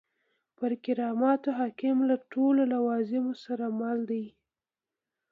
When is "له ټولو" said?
2.09-2.61